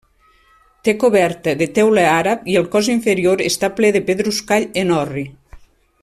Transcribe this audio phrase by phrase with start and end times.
[0.87, 5.27] Té coberta de teula àrab i el cos inferior està ple de pedruscall en orri.